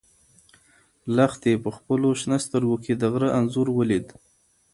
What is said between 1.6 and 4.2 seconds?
په خپلو شنه سترګو کې د غره انځور ولید.